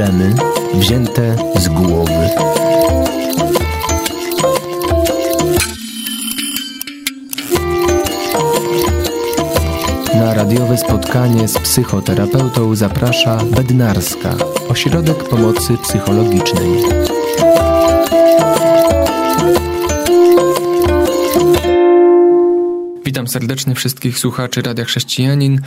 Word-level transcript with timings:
problemy 0.00 0.34
wzięte 0.74 1.36
z 1.56 1.68
głowy. 1.68 2.30
Na 10.14 10.34
radiowe 10.34 10.78
spotkanie 10.78 11.48
z 11.48 11.58
psychoterapeutą 11.58 12.74
zaprasza 12.74 13.36
Bednarska, 13.36 14.34
ośrodek 14.68 15.28
pomocy 15.28 15.76
psychologicznej. 15.82 16.70
Witam 23.04 23.28
serdecznie 23.28 23.74
wszystkich 23.74 24.18
słuchaczy 24.18 24.62
Radia 24.62 24.84
Chrześcijanin. 24.84 25.60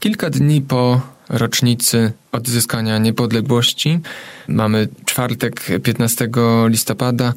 Kilka 0.00 0.30
dni 0.30 0.60
po 0.60 1.00
rocznicy 1.28 2.12
odzyskania 2.32 2.98
niepodległości. 2.98 4.00
Mamy 4.48 4.88
czwartek 5.04 5.66
15 5.82 6.28
listopada, 6.66 7.34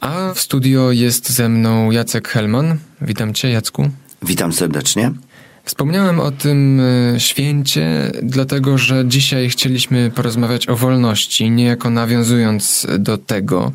a 0.00 0.34
w 0.34 0.40
studio 0.40 0.92
jest 0.92 1.30
ze 1.30 1.48
mną 1.48 1.90
Jacek 1.90 2.28
Helman. 2.28 2.78
Witam 3.00 3.34
Cię, 3.34 3.50
Jacku. 3.50 3.90
Witam 4.22 4.52
serdecznie. 4.52 5.12
Wspomniałem 5.64 6.20
o 6.20 6.30
tym 6.30 6.80
e, 6.80 7.20
święcie, 7.20 8.12
dlatego 8.22 8.78
że 8.78 9.04
dzisiaj 9.06 9.48
chcieliśmy 9.48 10.10
porozmawiać 10.14 10.68
o 10.68 10.76
wolności, 10.76 11.50
niejako 11.50 11.90
nawiązując 11.90 12.86
do 12.98 13.18
tego, 13.18 13.72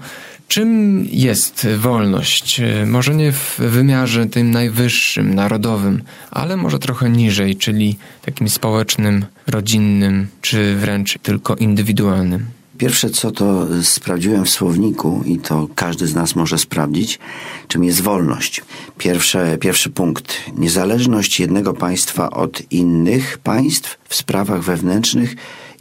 czym 0.47 1.05
jest 1.11 1.67
wolność. 1.77 2.59
E, 2.59 2.85
może 2.85 3.15
nie 3.15 3.31
w 3.31 3.55
wymiarze 3.59 4.25
tym 4.25 4.51
najwyższym, 4.51 5.33
narodowym, 5.33 6.01
ale 6.31 6.57
może 6.57 6.79
trochę 6.79 7.09
niżej, 7.09 7.55
czyli 7.55 7.97
takim 8.25 8.49
społecznym, 8.49 9.25
rodzinnym, 9.47 10.27
czy 10.41 10.75
wręcz 10.75 11.17
tylko 11.23 11.55
indywidualnym. 11.55 12.45
Pierwsze 12.77 13.09
co 13.09 13.31
to 13.31 13.67
sprawdziłem 13.83 14.45
w 14.45 14.49
słowniku 14.49 15.23
i 15.25 15.37
to 15.37 15.67
każdy 15.75 16.07
z 16.07 16.15
nas 16.15 16.35
może 16.35 16.57
sprawdzić, 16.57 17.19
czym 17.67 17.83
jest 17.83 18.01
wolność. 18.01 18.61
Pierwsze, 18.97 19.57
pierwszy 19.57 19.89
punkt. 19.89 20.37
Niezależność 20.57 21.39
jednego 21.39 21.73
państwa 21.73 22.29
od 22.29 22.71
innych 22.71 23.37
państw 23.37 23.97
w 24.09 24.15
sprawach 24.15 24.61
wewnętrznych 24.61 25.35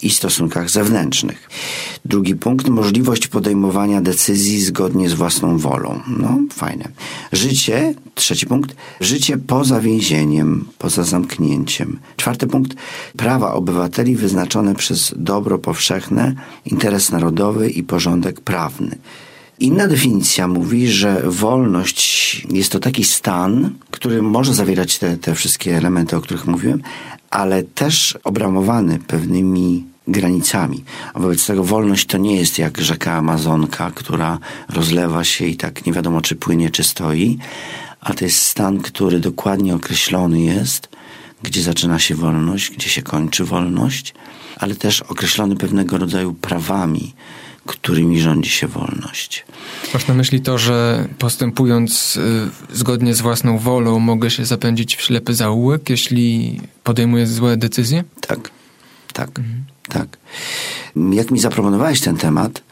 i 0.05 0.11
stosunkach 0.11 0.71
zewnętrznych. 0.71 1.49
Drugi 2.05 2.35
punkt, 2.37 2.69
możliwość 2.69 3.27
podejmowania 3.27 4.01
decyzji 4.01 4.61
zgodnie 4.61 5.09
z 5.09 5.15
własną 5.15 5.59
wolą. 5.59 6.01
No, 6.09 6.39
fajne. 6.53 6.89
Życie, 7.33 7.95
trzeci 8.15 8.47
punkt, 8.47 8.77
życie 9.01 9.39
poza 9.39 9.81
więzieniem, 9.81 10.65
poza 10.79 11.05
zamknięciem. 11.05 11.99
Czwarty 12.17 12.47
punkt, 12.47 12.77
prawa 13.17 13.55
obywateli 13.55 14.17
wyznaczone 14.17 14.75
przez 14.75 15.15
dobro 15.17 15.59
powszechne, 15.59 16.35
interes 16.65 17.13
narodowy 17.13 17.71
i 17.71 17.83
porządek 17.83 18.41
prawny. 18.41 18.99
Inna 19.61 19.89
definicja 19.89 20.49
mówi, 20.49 20.89
że 20.89 21.23
wolność 21.27 22.47
jest 22.51 22.73
to 22.73 22.81
taki 22.81 23.05
stan, 23.05 23.71
który 23.91 24.23
może 24.23 24.55
zawierać 24.55 24.99
te, 24.99 25.17
te 25.17 25.35
wszystkie 25.35 25.77
elementy, 25.77 26.17
o 26.17 26.21
których 26.21 26.47
mówiłem, 26.47 26.83
ale 27.31 27.63
też 27.63 28.19
obramowany 28.25 28.99
pewnymi 28.99 29.85
granicami. 30.09 30.85
A 31.15 31.21
wobec 31.21 31.47
tego 31.47 31.65
wolność 31.65 32.07
to 32.07 32.19
nie 32.19 32.37
jest 32.37 32.59
jak 32.59 32.81
rzeka 32.81 33.13
Amazonka, 33.13 33.91
która 33.91 34.39
rozlewa 34.69 35.25
się 35.25 35.47
i 35.47 35.57
tak 35.57 35.87
nie 35.87 35.93
wiadomo, 35.93 36.21
czy 36.21 36.37
płynie, 36.37 36.71
czy 36.71 36.85
stoi, 36.85 37.39
a 38.01 38.15
to 38.15 38.25
jest 38.25 38.41
stan, 38.41 38.79
który 38.79 39.21
dokładnie 39.21 39.75
określony 39.75 40.41
jest, 40.41 40.89
gdzie 41.43 41.63
zaczyna 41.63 41.99
się 41.99 42.15
wolność, 42.15 42.71
gdzie 42.71 42.89
się 42.89 43.03
kończy 43.03 43.45
wolność, 43.45 44.15
ale 44.57 44.75
też 44.75 45.03
określony 45.03 45.57
pewnego 45.57 45.99
rodzaju 45.99 46.35
prawami, 46.35 47.15
którymi 47.67 48.21
rządzi 48.21 48.51
się 48.51 48.69
wolność. 48.69 49.45
Masz 49.95 50.07
na 50.07 50.15
myśli 50.15 50.41
to, 50.41 50.59
że 50.59 51.09
postępując 51.19 52.17
y, 52.17 52.77
zgodnie 52.77 53.15
z 53.15 53.21
własną 53.21 53.59
wolą 53.59 53.99
mogę 53.99 54.31
się 54.31 54.45
zapędzić 54.45 54.97
w 54.97 55.01
ślepy 55.01 55.35
zaułek, 55.35 55.91
jeśli 55.91 56.61
podejmuję 56.83 57.27
złe 57.27 57.57
decyzje? 57.57 58.05
Tak, 58.21 58.51
tak, 59.13 59.39
mhm. 59.39 59.74
Tak. 59.89 60.19
Jak 60.97 61.31
mi 61.31 61.39
zaproponowałeś 61.39 62.01
ten 62.01 62.17
temat, 62.17 62.63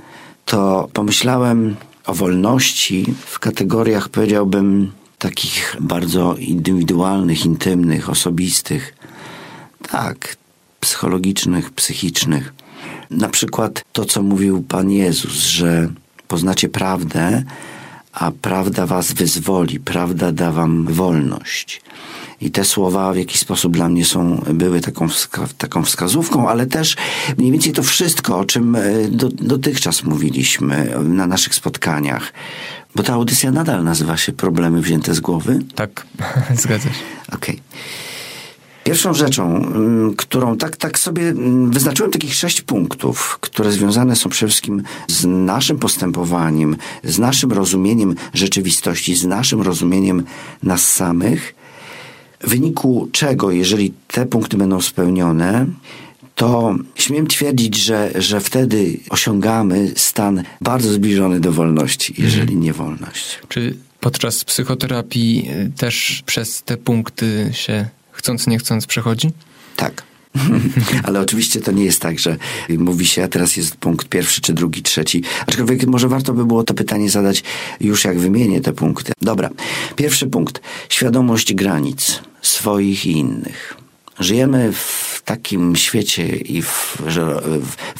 to 0.44 0.88
pomyślałem 0.92 1.76
o 2.06 2.14
wolności 2.14 3.14
w 3.26 3.38
kategoriach, 3.38 4.08
powiedziałbym, 4.08 4.92
takich 5.18 5.76
bardzo 5.80 6.34
indywidualnych, 6.38 7.46
intymnych, 7.46 8.10
osobistych. 8.10 8.94
Tak, 9.90 10.36
psychologicznych, 10.80 11.70
psychicznych. 11.70 12.54
Na 13.10 13.28
przykład 13.28 13.84
to, 13.92 14.04
co 14.04 14.22
mówił 14.22 14.62
Pan 14.62 14.90
Jezus, 14.90 15.32
że 15.32 15.88
poznacie 16.28 16.68
prawdę, 16.68 17.42
a 18.12 18.30
prawda 18.30 18.86
was 18.86 19.12
wyzwoli, 19.12 19.80
prawda 19.80 20.32
da 20.32 20.52
wam 20.52 20.86
wolność. 20.86 21.82
I 22.42 22.50
te 22.50 22.64
słowa 22.64 23.12
w 23.12 23.16
jakiś 23.16 23.40
sposób 23.40 23.72
dla 23.72 23.88
mnie 23.88 24.04
są, 24.04 24.42
były 24.54 24.80
taką, 24.80 25.08
wska 25.08 25.48
taką 25.58 25.84
wskazówką, 25.84 26.48
ale 26.48 26.66
też 26.66 26.96
mniej 27.38 27.52
więcej 27.52 27.72
to 27.72 27.82
wszystko, 27.82 28.38
o 28.38 28.44
czym 28.44 28.76
e, 28.76 29.08
do, 29.08 29.28
dotychczas 29.28 30.04
mówiliśmy 30.04 30.94
na 31.04 31.26
naszych 31.26 31.54
spotkaniach. 31.54 32.32
Bo 32.94 33.02
ta 33.02 33.12
audycja 33.12 33.50
nadal 33.50 33.84
nazywa 33.84 34.16
się 34.16 34.32
Problemy 34.32 34.80
wzięte 34.80 35.14
z 35.14 35.20
głowy. 35.20 35.58
Tak, 35.74 36.06
zgadza 36.62 36.88
się. 36.88 37.04
Okej. 37.32 37.54
Okay. 37.54 37.60
Pierwszą 38.84 39.14
rzeczą, 39.14 39.56
mm, 39.56 40.14
którą 40.16 40.56
tak, 40.56 40.76
tak 40.76 40.98
sobie 40.98 41.28
mm, 41.28 41.70
wyznaczyłem 41.70 42.12
takich 42.12 42.34
sześć 42.34 42.60
punktów, 42.60 43.38
które 43.40 43.72
związane 43.72 44.16
są 44.16 44.30
przede 44.30 44.50
wszystkim 44.50 44.82
z 45.08 45.24
naszym 45.24 45.78
postępowaniem, 45.78 46.76
z 47.04 47.18
naszym 47.18 47.52
rozumieniem 47.52 48.14
rzeczywistości, 48.34 49.16
z 49.16 49.24
naszym 49.24 49.60
rozumieniem 49.60 50.24
nas 50.62 50.92
samych, 50.92 51.54
w 52.42 52.48
wyniku 52.48 53.08
czego, 53.12 53.50
jeżeli 53.50 53.92
te 54.08 54.26
punkty 54.26 54.56
będą 54.56 54.80
spełnione, 54.80 55.66
to 56.34 56.74
śmiem 56.94 57.26
twierdzić, 57.26 57.76
że, 57.76 58.10
że 58.14 58.40
wtedy 58.40 59.00
osiągamy 59.10 59.92
stan 59.96 60.42
bardzo 60.60 60.92
zbliżony 60.92 61.40
do 61.40 61.52
wolności, 61.52 62.14
jeżeli 62.18 62.56
nie 62.56 62.72
wolność. 62.72 63.38
Czy 63.48 63.76
podczas 64.00 64.44
psychoterapii 64.44 65.48
y, 65.50 65.72
też 65.76 66.22
przez 66.26 66.62
te 66.62 66.76
punkty 66.76 67.50
się 67.52 67.86
chcąc 68.10 68.46
nie 68.46 68.58
chcąc 68.58 68.86
przechodzi? 68.86 69.30
Tak. 69.76 70.02
Ale 71.06 71.20
oczywiście 71.20 71.60
to 71.60 71.72
nie 71.72 71.84
jest 71.84 72.00
tak, 72.00 72.18
że 72.18 72.36
mówi 72.78 73.06
się, 73.06 73.24
a 73.24 73.28
teraz 73.28 73.56
jest 73.56 73.76
punkt 73.76 74.08
pierwszy, 74.08 74.40
czy 74.40 74.52
drugi, 74.52 74.82
trzeci. 74.82 75.22
Aczkolwiek 75.46 75.86
może 75.86 76.08
warto 76.08 76.32
by 76.32 76.46
było 76.46 76.64
to 76.64 76.74
pytanie 76.74 77.10
zadać 77.10 77.42
już 77.80 78.04
jak 78.04 78.18
wymienię 78.18 78.60
te 78.60 78.72
punkty. 78.72 79.12
Dobra. 79.22 79.50
Pierwszy 79.96 80.26
punkt. 80.26 80.60
Świadomość 80.88 81.54
granic 81.54 82.22
swoich 82.42 83.06
i 83.06 83.10
innych. 83.10 83.76
Żyjemy 84.18 84.72
w 84.72 85.22
takim 85.24 85.76
świecie 85.76 86.26
i 86.36 86.62
w, 86.62 87.02
że 87.06 87.42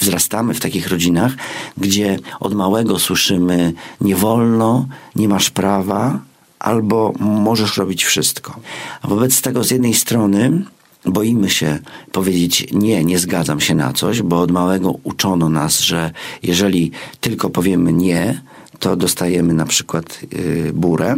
wzrastamy 0.00 0.54
w 0.54 0.60
takich 0.60 0.88
rodzinach, 0.88 1.32
gdzie 1.78 2.18
od 2.40 2.54
małego 2.54 2.98
słyszymy 2.98 3.72
nie 4.00 4.16
wolno, 4.16 4.88
nie 5.16 5.28
masz 5.28 5.50
prawa, 5.50 6.18
albo 6.58 7.12
możesz 7.18 7.76
robić 7.76 8.04
wszystko. 8.04 8.60
Wobec 9.04 9.42
tego 9.42 9.64
z 9.64 9.70
jednej 9.70 9.94
strony 9.94 10.64
boimy 11.04 11.50
się 11.50 11.78
powiedzieć 12.12 12.66
nie, 12.72 13.04
nie 13.04 13.18
zgadzam 13.18 13.60
się 13.60 13.74
na 13.74 13.92
coś, 13.92 14.22
bo 14.22 14.40
od 14.40 14.50
małego 14.50 14.94
uczono 15.02 15.48
nas, 15.48 15.80
że 15.80 16.10
jeżeli 16.42 16.90
tylko 17.20 17.50
powiemy 17.50 17.92
nie, 17.92 18.42
to 18.78 18.96
dostajemy 18.96 19.54
na 19.54 19.66
przykład 19.66 20.20
yy, 20.32 20.72
burę. 20.72 21.16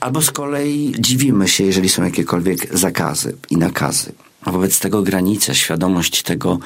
Albo 0.00 0.22
z 0.22 0.30
kolei 0.30 0.94
dziwimy 0.98 1.48
się, 1.48 1.64
jeżeli 1.64 1.88
są 1.88 2.04
jakiekolwiek 2.04 2.78
zakazy 2.78 3.36
i 3.50 3.56
nakazy. 3.56 4.12
A 4.44 4.52
wobec 4.52 4.80
tego 4.80 5.02
granica, 5.02 5.54
świadomość 5.54 6.22
tego, 6.22 6.58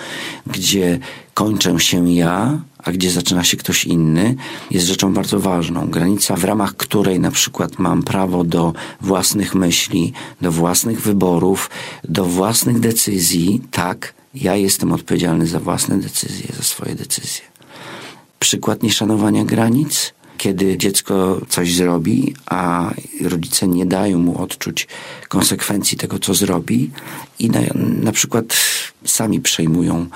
gdzie 0.46 0.98
kończę 1.34 1.80
się 1.80 2.10
ja, 2.10 2.60
a 2.78 2.92
gdzie 2.92 3.10
zaczyna 3.10 3.44
się 3.44 3.56
ktoś 3.56 3.84
inny, 3.84 4.34
jest 4.70 4.86
rzeczą 4.86 5.14
bardzo 5.14 5.40
ważną. 5.40 5.90
Granica, 5.90 6.36
w 6.36 6.44
ramach 6.44 6.76
której 6.76 7.20
na 7.20 7.30
przykład 7.30 7.78
mam 7.78 8.02
prawo 8.02 8.44
do 8.44 8.72
własnych 9.00 9.54
myśli, 9.54 10.12
do 10.40 10.52
własnych 10.52 11.00
wyborów, 11.00 11.70
do 12.04 12.24
własnych 12.24 12.80
decyzji, 12.80 13.62
tak, 13.70 14.14
ja 14.34 14.56
jestem 14.56 14.92
odpowiedzialny 14.92 15.46
za 15.46 15.60
własne 15.60 15.98
decyzje, 15.98 16.48
za 16.56 16.62
swoje 16.62 16.94
decyzje. 16.94 17.44
Przykład 18.38 18.82
nieszanowania 18.82 19.44
granic, 19.44 20.14
kiedy 20.38 20.78
dziecko 20.78 21.40
coś 21.48 21.74
zrobi, 21.74 22.34
a 22.46 22.90
rodzice 23.20 23.68
nie 23.68 23.86
dają 23.86 24.18
mu 24.18 24.42
odczuć 24.42 24.88
konsekwencji 25.28 25.98
tego, 25.98 26.18
co 26.18 26.34
zrobi 26.34 26.90
i 27.38 27.50
na, 27.50 27.60
na 28.02 28.12
przykład 28.12 28.56
sami 29.04 29.40
przejmują 29.40 30.06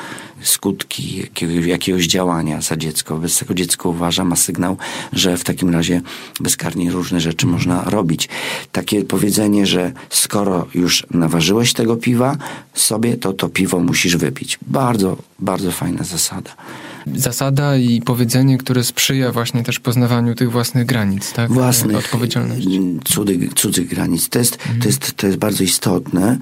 skutki 0.42 1.16
jakiegoś, 1.16 1.66
jakiegoś 1.66 2.06
działania 2.06 2.60
za 2.60 2.76
dziecko. 2.76 3.18
Bez 3.18 3.38
tego 3.38 3.54
dziecko 3.54 3.88
uważa, 3.88 4.24
ma 4.24 4.36
sygnał, 4.36 4.76
że 5.12 5.36
w 5.36 5.44
takim 5.44 5.70
razie 5.70 6.00
bezkarnie 6.40 6.90
różne 6.90 7.20
rzeczy 7.20 7.46
można 7.46 7.84
robić. 7.84 8.28
Takie 8.72 9.04
powiedzenie, 9.04 9.66
że 9.66 9.92
skoro 10.10 10.66
już 10.74 11.06
naważyłeś 11.10 11.72
tego 11.72 11.96
piwa 11.96 12.36
sobie, 12.74 13.16
to 13.16 13.32
to 13.32 13.48
piwo 13.48 13.78
musisz 13.78 14.16
wypić. 14.16 14.58
Bardzo, 14.66 15.16
bardzo 15.38 15.70
fajna 15.70 16.04
zasada 16.04 16.50
zasada 17.06 17.76
i 17.76 18.02
powiedzenie, 18.02 18.58
które 18.58 18.84
sprzyja 18.84 19.32
właśnie 19.32 19.62
też 19.62 19.80
poznawaniu 19.80 20.34
tych 20.34 20.52
własnych 20.52 20.86
granic, 20.86 21.32
tak? 21.32 21.52
Własnych, 21.52 21.96
odpowiedzialności. 21.96 22.80
Cudzych, 23.04 23.54
cudzych 23.54 23.88
granic. 23.88 24.28
To 24.28 24.38
jest, 24.38 24.54
mhm. 24.54 24.80
to, 24.80 24.88
jest, 24.88 25.12
to 25.16 25.26
jest 25.26 25.38
bardzo 25.38 25.64
istotne. 25.64 26.38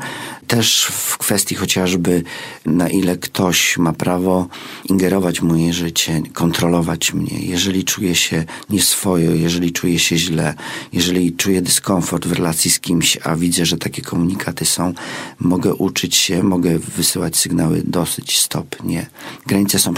Też 0.46 0.84
w 0.84 1.18
kwestii 1.18 1.54
chociażby 1.54 2.22
na 2.66 2.88
ile 2.88 3.16
ktoś 3.16 3.78
ma 3.78 3.92
prawo 3.92 4.48
ingerować 4.84 5.40
w 5.40 5.42
moje 5.42 5.72
życie, 5.72 6.22
kontrolować 6.32 7.14
mnie. 7.14 7.38
Jeżeli 7.40 7.84
czuję 7.84 8.14
się 8.14 8.44
nieswojo, 8.70 9.34
jeżeli 9.34 9.72
czuję 9.72 9.98
się 9.98 10.16
źle, 10.16 10.54
jeżeli 10.92 11.32
czuję 11.32 11.62
dyskomfort 11.62 12.26
w 12.26 12.32
relacji 12.32 12.70
z 12.70 12.80
kimś, 12.80 13.18
a 13.24 13.36
widzę, 13.36 13.66
że 13.66 13.76
takie 13.76 14.02
komunikaty 14.02 14.64
są, 14.64 14.92
mogę 15.40 15.74
uczyć 15.74 16.16
się, 16.16 16.42
mogę 16.42 16.78
wysyłać 16.78 17.36
sygnały 17.36 17.82
dosyć, 17.84 18.38
stop, 18.38 18.82
nie. 18.84 19.06
Granice 19.46 19.78
są 19.78 19.94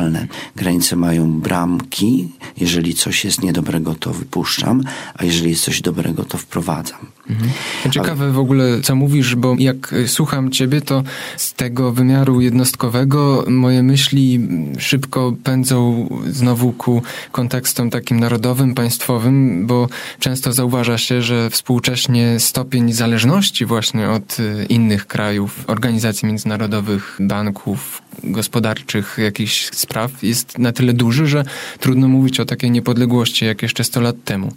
przypuszczalne 0.00 0.26
Granice 0.56 0.96
mają 0.96 1.40
bramki. 1.40 2.28
Jeżeli 2.56 2.94
coś 2.94 3.24
jest 3.24 3.42
niedobrego, 3.42 3.94
to 3.94 4.12
wypuszczam, 4.12 4.82
a 5.14 5.24
jeżeli 5.24 5.50
jest 5.50 5.64
coś 5.64 5.82
dobrego, 5.82 6.24
to 6.24 6.38
wprowadzam. 6.38 7.19
Mhm. 7.30 7.50
Ciekawe 7.90 8.32
w 8.32 8.38
ogóle, 8.38 8.80
co 8.80 8.94
mówisz, 8.94 9.34
bo 9.34 9.56
jak 9.58 9.94
słucham 10.06 10.50
ciebie, 10.50 10.80
to 10.80 11.02
z 11.36 11.54
tego 11.54 11.92
wymiaru 11.92 12.40
jednostkowego 12.40 13.44
moje 13.48 13.82
myśli 13.82 14.48
szybko 14.78 15.34
pędzą 15.44 16.08
znowu 16.26 16.72
ku 16.72 17.02
kontekstom 17.32 17.90
takim 17.90 18.20
narodowym, 18.20 18.74
państwowym, 18.74 19.66
bo 19.66 19.88
często 20.18 20.52
zauważa 20.52 20.98
się, 20.98 21.22
że 21.22 21.50
współcześnie 21.50 22.40
stopień 22.40 22.92
zależności 22.92 23.66
właśnie 23.66 24.10
od 24.10 24.36
innych 24.68 25.06
krajów, 25.06 25.64
organizacji 25.66 26.28
międzynarodowych, 26.28 27.16
banków, 27.20 28.02
gospodarczych, 28.24 29.16
jakichś 29.18 29.70
spraw 29.72 30.22
jest 30.22 30.58
na 30.58 30.72
tyle 30.72 30.92
duży, 30.92 31.26
że 31.26 31.44
trudno 31.78 32.08
mówić 32.08 32.40
o 32.40 32.44
takiej 32.44 32.70
niepodległości 32.70 33.44
jak 33.44 33.62
jeszcze 33.62 33.84
100 33.84 34.00
lat 34.00 34.16
temu. 34.24 34.52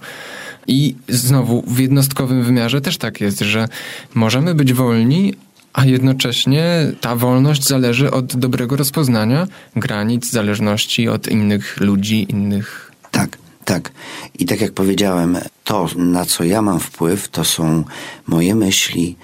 I 0.68 0.96
znowu 1.10 1.64
w 1.68 1.80
jednostkowym 1.80 2.44
wymiarze 2.44 2.82
też 2.82 2.98
tak 2.98 3.22
jest, 3.22 3.40
że 3.40 3.68
możemy 4.14 4.56
być 4.56 4.74
wolni, 4.74 5.34
a 5.74 5.86
jednocześnie 5.86 6.92
ta 7.02 7.16
wolność 7.16 7.64
zależy 7.68 8.12
od 8.12 8.36
dobrego 8.36 8.76
rozpoznania 8.76 9.48
granic, 9.76 10.30
zależności 10.30 11.08
od 11.08 11.28
innych 11.28 11.80
ludzi, 11.80 12.26
innych. 12.30 12.92
Tak, 13.12 13.38
tak. 13.66 13.92
I 14.40 14.46
tak 14.46 14.62
jak 14.62 14.72
powiedziałem, 14.72 15.38
to 15.64 15.90
na 15.96 16.26
co 16.26 16.44
ja 16.44 16.62
mam 16.62 16.80
wpływ, 16.80 17.30
to 17.30 17.44
są 17.44 17.84
moje 18.28 18.56
myśli, 18.56 19.16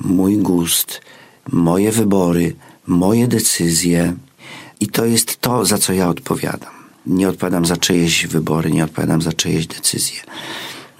mój 0.00 0.36
gust, 0.36 1.00
moje 1.52 1.92
wybory, 1.92 2.56
moje 2.86 3.28
decyzje 3.28 4.14
i 4.80 4.86
to 4.86 5.04
jest 5.04 5.40
to, 5.40 5.64
za 5.64 5.78
co 5.78 5.92
ja 5.92 6.08
odpowiadam. 6.08 6.72
Nie 7.06 7.28
odpowiadam 7.28 7.66
za 7.66 7.76
czyjeś 7.76 8.26
wybory, 8.26 8.70
nie 8.70 8.84
odpowiadam 8.84 9.22
za 9.22 9.32
czyjeś 9.32 9.66
decyzje. 9.66 10.20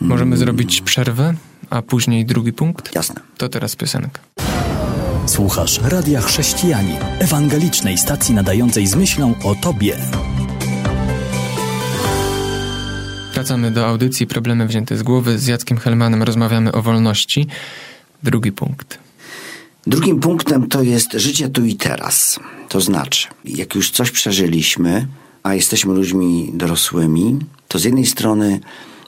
Możemy 0.00 0.37
zrobić 0.37 0.81
przerwę, 0.81 1.35
a 1.71 1.83
później 1.83 2.25
drugi 2.25 2.53
punkt? 2.53 2.95
Jasne. 2.95 3.21
To 3.37 3.49
teraz 3.49 3.77
piosenka. 3.77 4.21
Słuchasz 5.27 5.81
Radia 5.83 6.21
Chrześcijani, 6.21 6.95
ewangelicznej 7.19 7.99
stacji 7.99 8.35
nadającej 8.35 8.87
z 8.87 8.95
myślą 8.95 9.35
o 9.45 9.55
Tobie. 9.55 9.97
Wracamy 13.35 13.71
do 13.71 13.87
audycji 13.87 14.27
Problemy 14.27 14.67
wzięte 14.67 14.97
z 14.97 15.03
głowy. 15.03 15.39
Z 15.39 15.47
Jackiem 15.47 15.79
Helmanem 15.79 16.23
rozmawiamy 16.23 16.73
o 16.73 16.83
wolności. 16.83 17.47
Drugi 18.23 18.53
punkt. 18.53 18.99
Drugim 19.87 20.21
punktem 20.21 20.69
to 20.69 20.83
jest 20.83 21.12
życie 21.12 21.49
tu 21.49 21.65
i 21.65 21.75
teraz. 21.75 22.41
To 22.69 22.81
znaczy, 22.81 23.29
jak 23.44 23.75
już 23.75 23.91
coś 23.91 24.11
przeżyliśmy, 24.11 25.06
a 25.43 25.55
jesteśmy 25.55 25.94
ludźmi 25.94 26.51
dorosłymi, 26.55 27.39
to 27.69 27.79
z 27.79 27.85
jednej 27.85 28.06
strony 28.06 28.61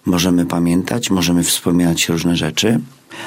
możemy 0.07 0.47
pamiętać, 0.47 1.11
możemy 1.11 1.43
wspominać 1.43 2.09
różne 2.09 2.37
rzeczy, 2.37 2.81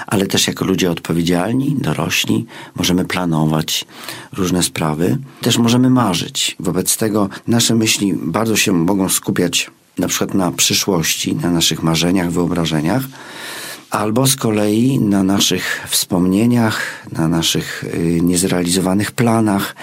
ale 0.08 0.26
też 0.26 0.48
jako 0.48 0.66
ludzie 0.66 0.92
odpowiedzialni, 0.92 1.76
dorośli, 1.80 2.46
możemy 2.76 3.06
planować 3.06 3.86
różne 4.34 4.64
sprawy. 4.64 5.18
Też 5.42 5.58
możemy 5.58 5.90
marzyć. 5.90 6.56
Wobec 6.60 6.98
tego 6.98 7.30
nasze 7.48 7.76
myśli 7.76 8.14
bardzo 8.14 8.56
się 8.56 8.72
mogą 8.72 9.10
skupiać 9.10 9.72
na 9.98 10.08
przykład 10.08 10.34
na 10.34 10.52
przyszłości, 10.52 11.36
na 11.36 11.52
naszych 11.52 11.84
marzeniach, 11.84 12.32
wyobrażeniach, 12.32 13.04
albo 13.90 14.28
z 14.28 14.36
kolei 14.36 15.00
na 15.00 15.24
naszych 15.24 15.88
wspomnieniach, 15.90 17.08
na 17.12 17.28
naszych 17.28 17.84
y, 17.84 18.20
niezrealizowanych 18.22 19.12
planach. 19.12 19.76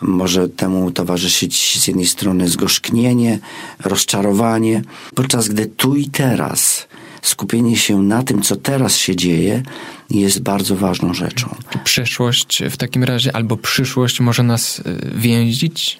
Może 0.00 0.48
temu 0.48 0.90
towarzyszyć 0.90 1.80
z 1.80 1.86
jednej 1.86 2.06
strony 2.06 2.48
zgorzknienie, 2.48 3.38
rozczarowanie, 3.84 4.82
podczas 5.14 5.48
gdy 5.48 5.66
tu 5.66 5.96
i 5.96 6.06
teraz 6.06 6.88
skupienie 7.22 7.76
się 7.76 8.02
na 8.02 8.22
tym, 8.22 8.42
co 8.42 8.56
teraz 8.56 8.96
się 8.96 9.16
dzieje, 9.16 9.62
jest 10.10 10.42
bardzo 10.42 10.76
ważną 10.76 11.14
rzeczą. 11.14 11.54
Przeszłość 11.84 12.62
w 12.70 12.76
takim 12.76 13.04
razie 13.04 13.36
albo 13.36 13.56
przyszłość 13.56 14.20
może 14.20 14.42
nas 14.42 14.78
y, 14.78 14.84
więzić? 15.14 15.98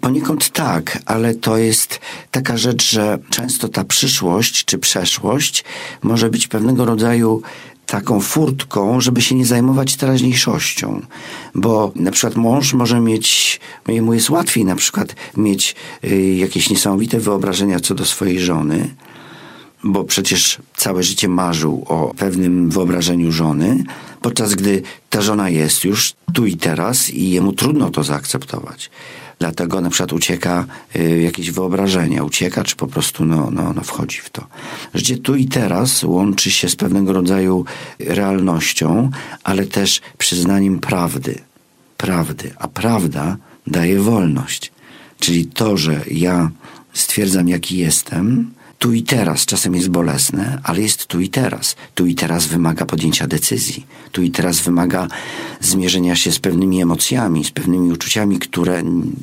Poniekąd 0.00 0.50
tak, 0.50 0.98
ale 1.06 1.34
to 1.34 1.56
jest 1.56 2.00
taka 2.30 2.56
rzecz, 2.56 2.90
że 2.90 3.18
często 3.30 3.68
ta 3.68 3.84
przyszłość 3.84 4.64
czy 4.64 4.78
przeszłość 4.78 5.64
może 6.02 6.30
być 6.30 6.48
pewnego 6.48 6.84
rodzaju 6.84 7.42
taką 7.88 8.20
furtką, 8.20 9.00
żeby 9.00 9.22
się 9.22 9.34
nie 9.34 9.46
zajmować 9.46 9.96
teraźniejszością. 9.96 11.00
Bo 11.54 11.92
na 11.96 12.10
przykład 12.10 12.36
mąż 12.36 12.74
może 12.74 13.00
mieć, 13.00 13.60
mu 14.02 14.14
jest 14.14 14.30
łatwiej 14.30 14.64
na 14.64 14.76
przykład 14.76 15.16
mieć 15.36 15.74
y, 16.04 16.34
jakieś 16.34 16.70
niesamowite 16.70 17.20
wyobrażenia 17.20 17.80
co 17.80 17.94
do 17.94 18.04
swojej 18.04 18.40
żony, 18.40 18.94
bo 19.84 20.04
przecież 20.04 20.58
całe 20.76 21.02
życie 21.02 21.28
marzył 21.28 21.84
o 21.86 22.14
pewnym 22.16 22.70
wyobrażeniu 22.70 23.32
żony, 23.32 23.84
podczas 24.22 24.54
gdy 24.54 24.82
ta 25.10 25.20
żona 25.20 25.48
jest 25.48 25.84
już 25.84 26.12
tu 26.34 26.46
i 26.46 26.56
teraz 26.56 27.10
i 27.10 27.30
jemu 27.30 27.52
trudno 27.52 27.90
to 27.90 28.04
zaakceptować. 28.04 28.90
Dlatego 29.38 29.80
na 29.80 29.90
przykład 29.90 30.12
ucieka 30.12 30.66
y, 30.96 31.20
jakieś 31.20 31.50
wyobrażenia, 31.50 32.24
ucieka, 32.24 32.64
czy 32.64 32.76
po 32.76 32.86
prostu 32.86 33.24
no, 33.24 33.50
no, 33.50 33.72
no 33.72 33.82
wchodzi 33.82 34.18
w 34.18 34.30
to. 34.30 34.46
Życie 34.94 35.18
tu 35.18 35.36
i 35.36 35.46
teraz 35.46 36.02
łączy 36.02 36.50
się 36.50 36.68
z 36.68 36.76
pewnego 36.76 37.12
rodzaju 37.12 37.64
realnością, 37.98 39.10
ale 39.44 39.66
też 39.66 40.00
przyznaniem 40.18 40.78
prawdy. 40.78 41.38
Prawdy. 41.96 42.54
A 42.58 42.68
prawda 42.68 43.36
daje 43.66 44.00
wolność. 44.00 44.72
Czyli 45.18 45.46
to, 45.46 45.76
że 45.76 46.00
ja 46.10 46.50
stwierdzam, 46.92 47.48
jaki 47.48 47.76
jestem, 47.76 48.50
tu 48.78 48.92
i 48.92 49.02
teraz 49.02 49.46
czasem 49.46 49.74
jest 49.74 49.88
bolesne, 49.88 50.60
ale 50.62 50.80
jest 50.80 51.06
tu 51.06 51.20
i 51.20 51.28
teraz. 51.28 51.76
Tu 51.94 52.06
i 52.06 52.14
teraz 52.14 52.46
wymaga 52.46 52.86
podjęcia 52.86 53.26
decyzji. 53.26 53.86
Tu 54.12 54.22
i 54.22 54.30
teraz 54.30 54.60
wymaga 54.60 55.08
zmierzenia 55.60 56.16
się 56.16 56.32
z 56.32 56.38
pewnymi 56.38 56.82
emocjami, 56.82 57.44
z 57.44 57.50
pewnymi 57.50 57.92
uczuciami, 57.92 58.38
które 58.38 58.82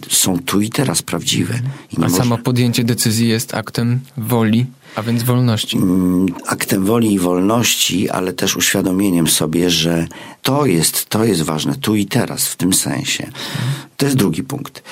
są 0.10 0.40
tu 0.40 0.62
i 0.62 0.70
teraz 0.70 1.02
prawdziwe. 1.02 1.60
I 1.98 2.04
a 2.04 2.10
samo 2.10 2.38
podjęcie 2.38 2.84
decyzji 2.84 3.28
jest 3.28 3.54
aktem 3.54 4.00
woli, 4.18 4.66
a 4.96 5.04
więc 5.04 5.24
wolności. 5.24 5.78
Mm, 5.78 6.26
aktem 6.46 6.86
woli 6.86 7.14
i 7.14 7.20
wolności, 7.20 8.10
ale 8.10 8.34
też 8.34 8.56
uświadomieniem 8.56 9.28
sobie, 9.28 9.70
że 9.70 10.08
to 10.42 10.66
jest, 10.66 11.06
to 11.06 11.24
jest 11.24 11.42
ważne 11.42 11.76
tu 11.76 11.96
i 11.96 12.06
teraz 12.06 12.48
w 12.48 12.56
tym 12.56 12.74
sensie. 12.74 13.32
To 13.98 14.06
jest 14.06 14.18
drugi 14.18 14.44
punkt. 14.44 14.84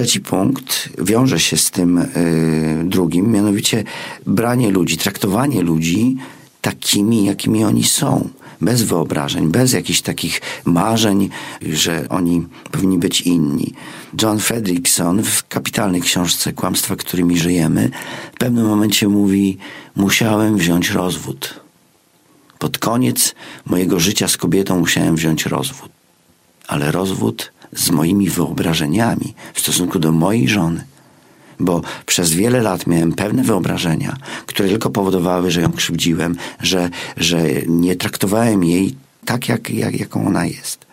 Trzeci 0.00 0.20
punkt 0.20 0.88
wiąże 0.98 1.40
się 1.40 1.56
z 1.56 1.70
tym 1.70 1.98
y, 1.98 2.82
drugim, 2.84 3.32
mianowicie 3.32 3.84
branie 4.26 4.70
ludzi, 4.70 4.96
traktowanie 4.96 5.62
ludzi 5.62 6.16
takimi, 6.60 7.24
jakimi 7.24 7.64
oni 7.64 7.84
są. 7.84 8.28
Bez 8.60 8.82
wyobrażeń, 8.82 9.48
bez 9.48 9.72
jakichś 9.72 10.00
takich 10.00 10.40
marzeń, 10.64 11.30
że 11.62 12.08
oni 12.08 12.46
powinni 12.70 12.98
być 12.98 13.20
inni. 13.20 13.72
John 14.22 14.38
Fredrickson 14.38 15.22
w 15.22 15.48
kapitalnej 15.48 16.00
książce 16.00 16.52
Kłamstwa, 16.52 16.96
którymi 16.96 17.38
żyjemy, 17.38 17.90
w 18.34 18.38
pewnym 18.38 18.66
momencie 18.66 19.08
mówi: 19.08 19.58
Musiałem 19.96 20.56
wziąć 20.56 20.90
rozwód. 20.90 21.60
Pod 22.58 22.78
koniec 22.78 23.34
mojego 23.66 24.00
życia 24.00 24.28
z 24.28 24.36
kobietą 24.36 24.78
musiałem 24.78 25.16
wziąć 25.16 25.46
rozwód. 25.46 25.90
Ale 26.68 26.92
rozwód 26.92 27.52
z 27.72 27.90
moimi 27.90 28.30
wyobrażeniami 28.30 29.34
w 29.54 29.60
stosunku 29.60 29.98
do 29.98 30.12
mojej 30.12 30.48
żony 30.48 30.84
bo 31.60 31.82
przez 32.06 32.32
wiele 32.32 32.62
lat 32.62 32.86
miałem 32.86 33.12
pewne 33.12 33.42
wyobrażenia, 33.42 34.16
które 34.46 34.68
tylko 34.68 34.90
powodowały, 34.90 35.50
że 35.50 35.60
ją 35.60 35.72
krzywdziłem, 35.72 36.36
że, 36.60 36.90
że 37.16 37.38
nie 37.66 37.96
traktowałem 37.96 38.64
jej 38.64 38.96
tak, 39.24 39.48
jak, 39.48 39.70
jak, 39.70 40.00
jaką 40.00 40.26
ona 40.26 40.46
jest. 40.46 40.86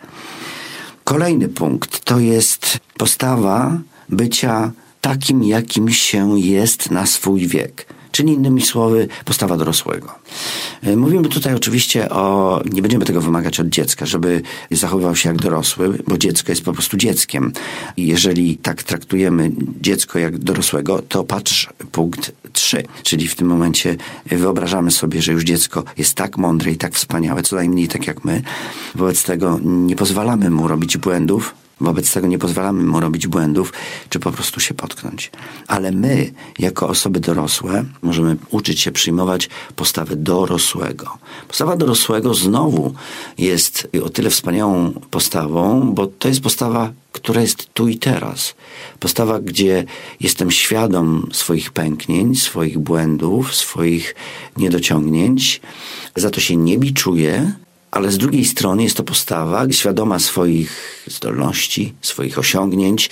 Kolejny 1.04 1.50
punkt 1.50 2.06
to 2.06 2.20
jest 2.20 2.80
postawa 2.98 3.80
bycia 4.10 4.72
takim, 5.02 5.44
jakim 5.44 5.92
się 5.92 6.40
jest 6.40 6.92
na 6.92 7.06
swój 7.06 7.48
wiek. 7.48 7.86
Czyli 8.18 8.34
innymi 8.34 8.62
słowy, 8.62 9.08
postawa 9.26 9.58
dorosłego. 9.58 10.16
E, 10.84 10.96
mówimy 10.96 11.30
tutaj 11.30 11.56
oczywiście 11.56 12.10
o, 12.10 12.62
nie 12.72 12.82
będziemy 12.82 13.06
tego 13.06 13.22
wymagać 13.22 13.60
od 13.60 13.68
dziecka, 13.68 14.06
żeby 14.06 14.42
zachowywał 14.72 15.16
się 15.16 15.30
jak 15.30 15.38
dorosły, 15.38 15.98
bo 16.08 16.18
dziecko 16.18 16.52
jest 16.52 16.64
po 16.64 16.74
prostu 16.74 16.98
dzieckiem. 16.98 17.54
I 17.98 18.08
jeżeli 18.08 18.58
tak 18.58 18.84
traktujemy 18.84 19.52
dziecko 19.82 20.20
jak 20.20 20.38
dorosłego, 20.38 21.02
to 21.10 21.24
patrz 21.24 21.70
punkt 21.92 22.32
3. 22.54 22.84
Czyli 23.04 23.28
w 23.28 23.36
tym 23.36 23.48
momencie 23.48 23.96
wyobrażamy 24.26 24.92
sobie, 24.92 25.22
że 25.22 25.32
już 25.32 25.44
dziecko 25.44 25.84
jest 25.98 26.14
tak 26.14 26.38
mądre 26.38 26.72
i 26.72 26.78
tak 26.78 26.94
wspaniałe, 26.94 27.42
co 27.42 27.56
najmniej 27.56 27.88
tak 27.88 28.08
jak 28.08 28.26
my. 28.26 28.42
Wobec 28.96 29.24
tego 29.24 29.60
nie 29.64 29.96
pozwalamy 29.96 30.50
mu 30.50 30.68
robić 30.68 30.98
błędów, 30.98 31.67
Wobec 31.82 32.14
tego 32.14 32.28
nie 32.28 32.38
pozwalamy 32.38 32.84
mu 32.84 33.00
robić 33.00 33.28
błędów, 33.28 33.74
czy 34.10 34.20
po 34.20 34.32
prostu 34.32 34.60
się 34.60 34.74
potknąć. 34.74 35.32
Ale 35.68 35.92
my, 35.92 36.34
jako 36.60 36.88
osoby 36.88 37.20
dorosłe, 37.20 37.86
możemy 38.02 38.38
uczyć 38.50 38.80
się 38.80 38.92
przyjmować 38.92 39.50
postawę 39.76 40.16
dorosłego. 40.16 41.18
Postawa 41.48 41.78
dorosłego 41.78 42.34
znowu 42.34 42.94
jest 43.38 43.88
o 44.04 44.10
tyle 44.10 44.30
wspaniałą 44.30 44.92
postawą, 44.92 45.92
bo 45.94 46.08
to 46.08 46.28
jest 46.28 46.42
postawa, 46.42 46.94
która 47.12 47.42
jest 47.42 47.74
tu 47.74 47.88
i 47.88 47.98
teraz. 47.98 48.56
Postawa, 49.00 49.40
gdzie 49.40 49.86
jestem 50.20 50.52
świadom 50.52 51.30
swoich 51.32 51.72
pęknięć, 51.72 52.42
swoich 52.42 52.80
błędów, 52.80 53.56
swoich 53.56 54.16
niedociągnięć, 54.58 55.62
za 56.16 56.30
to 56.30 56.40
się 56.40 56.56
nie 56.56 56.78
biczuję, 56.78 57.54
ale 57.92 58.12
z 58.12 58.18
drugiej 58.18 58.46
strony 58.46 58.84
jest 58.84 58.98
to 58.98 59.04
postawa 59.04 59.72
świadoma 59.72 60.20
swoich 60.20 61.04
zdolności, 61.08 61.94
swoich 62.02 62.40
osiągnięć, 62.40 63.10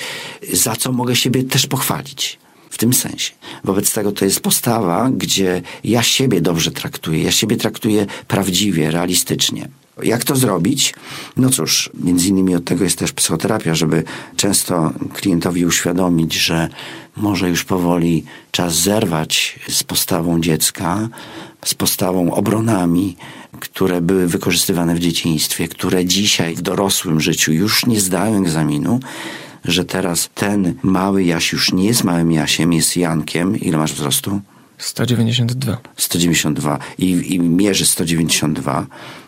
za 0.54 0.76
co 0.76 0.92
mogę 0.92 1.16
siebie 1.16 1.44
też 1.44 1.68
pochwalić. 1.68 2.40
W 2.70 2.78
tym 2.78 2.94
sensie. 2.94 3.34
Wobec 3.64 3.94
tego 3.94 4.12
to 4.12 4.26
jest 4.26 4.40
postawa, 4.40 5.10
gdzie 5.18 5.62
ja 5.84 6.04
siebie 6.04 6.42
dobrze 6.42 6.72
traktuję, 6.72 7.24
ja 7.24 7.32
siebie 7.32 7.58
traktuję 7.58 8.06
prawdziwie, 8.28 8.92
realistycznie. 8.92 9.70
Jak 10.04 10.24
to 10.24 10.36
zrobić? 10.36 10.94
No 11.38 11.50
cóż, 11.50 11.90
między 11.94 12.28
innymi 12.28 12.56
od 12.56 12.66
tego 12.66 12.84
jest 12.84 13.00
też 13.00 13.12
psychoterapia, 13.12 13.76
żeby 13.76 14.04
często 14.36 14.94
klientowi 15.14 15.66
uświadomić, 15.66 16.34
że 16.34 16.70
może 17.18 17.50
już 17.50 17.64
powoli 17.64 18.24
czas 18.52 18.76
zerwać 18.76 19.60
z 19.70 19.84
postawą 19.84 20.42
dziecka, 20.42 21.10
z 21.66 21.74
postawą 21.74 22.34
obronami, 22.34 23.16
które 23.60 24.02
były 24.02 24.28
wykorzystywane 24.28 24.96
w 24.96 25.00
dzieciństwie, 25.00 25.68
które 25.68 26.06
dzisiaj 26.06 26.56
w 26.56 26.62
dorosłym 26.62 27.22
życiu 27.22 27.54
już 27.54 27.86
nie 27.86 28.02
zdają 28.02 28.42
egzaminu, 28.42 29.00
że 29.66 29.86
teraz 29.86 30.30
ten 30.36 30.76
mały 30.84 31.24
Jaś 31.24 31.52
już 31.52 31.74
nie 31.74 31.86
jest 31.86 32.04
małym 32.04 32.32
Jasiem, 32.32 32.74
jest 32.74 32.98
Jankiem. 32.98 33.60
Ile 33.60 33.78
masz 33.78 33.94
wzrostu? 33.94 34.42
192. 34.78 35.78
192 35.98 36.80
i, 36.98 37.34
i 37.36 37.40
mierzy 37.40 37.86
192. 37.86 38.86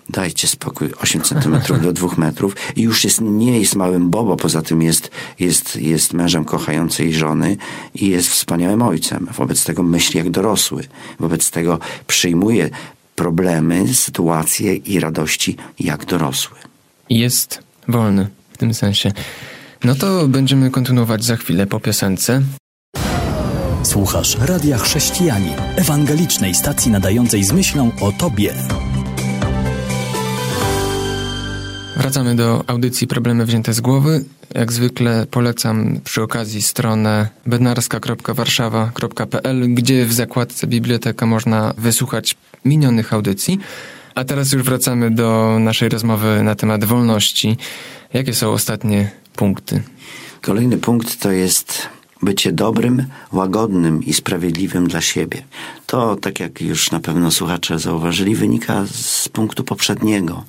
Dajcie 0.10 0.48
spokój, 0.48 0.90
8 1.02 1.22
centymetrów 1.22 1.82
do 1.82 1.94
2 1.94 2.08
metrów 2.18 2.56
i 2.76 2.82
już 2.82 3.04
jest, 3.04 3.22
nie 3.22 3.60
jest 3.60 3.76
małym 3.76 4.10
Bobo, 4.10 4.38
poza 4.38 4.62
tym 4.62 4.82
jest, 4.82 5.12
jest, 5.40 5.76
jest 5.76 6.14
mężem 6.14 6.46
kochającej 6.46 7.14
żony 7.14 7.58
i 7.96 8.08
jest 8.08 8.30
wspaniałym 8.30 8.82
ojcem. 8.82 9.28
Wobec 9.38 9.64
tego 9.64 9.84
myśli 9.84 10.18
jak 10.18 10.30
dorosły. 10.30 10.84
Wobec 11.20 11.52
tego 11.52 11.80
przyjmuje 12.08 12.70
problemy, 13.16 13.94
sytuacje 13.94 14.76
i 14.76 15.00
radości 15.00 15.58
jak 15.80 16.06
dorosły. 16.06 16.58
Jest 17.10 17.60
wolny 17.88 18.28
w 18.54 18.58
tym 18.58 18.74
sensie. 18.74 19.12
No 19.84 19.96
to 19.96 20.28
będziemy 20.28 20.72
kontynuować 20.72 21.24
za 21.24 21.36
chwilę 21.36 21.68
po 21.68 21.80
piosence. 21.80 22.42
Słuchasz 23.84 24.38
Radia 24.40 24.78
Chrześcijani, 24.78 25.50
ewangelicznej 25.76 26.56
stacji 26.56 26.92
nadającej 26.92 27.44
z 27.44 27.52
myślą 27.52 27.92
o 28.02 28.12
Tobie. 28.12 28.54
Wracamy 31.98 32.36
do 32.36 32.64
audycji 32.68 33.08
Problemy 33.08 33.46
wzięte 33.46 33.74
z 33.74 33.82
głowy. 33.82 34.26
Jak 34.56 34.72
zwykle 34.72 35.26
polecam 35.32 36.00
przy 36.04 36.22
okazji 36.22 36.62
stronę 36.62 37.30
bednarska.warszawa.pl, 37.46 39.74
gdzie 39.74 40.06
w 40.06 40.14
zakładce 40.14 40.68
biblioteka 40.68 41.26
można 41.26 41.74
wysłuchać 41.78 42.38
minionych 42.66 43.14
audycji. 43.14 43.60
A 44.16 44.24
teraz 44.24 44.52
już 44.52 44.64
wracamy 44.64 45.12
do 45.12 45.58
naszej 45.60 45.90
rozmowy 45.90 46.44
na 46.44 46.56
temat 46.56 46.86
wolności. 46.86 47.58
Jakie 48.14 48.34
są 48.34 48.52
ostatnie 48.52 49.12
punkty? 49.36 49.84
Kolejny 50.42 50.78
punkt 50.78 51.20
to 51.20 51.32
jest 51.32 51.90
bycie 52.22 52.52
dobrym, 52.52 53.06
łagodnym 53.32 54.04
i 54.04 54.14
sprawiedliwym 54.14 54.88
dla 54.88 55.02
siebie. 55.02 55.44
To, 55.86 56.16
tak 56.16 56.40
jak 56.40 56.62
już 56.62 56.92
na 56.92 57.00
pewno 57.00 57.32
słuchacze 57.32 57.80
zauważyli, 57.80 58.36
wynika 58.36 58.86
z 58.92 59.30
punktu 59.30 59.64
poprzedniego. 59.64 60.44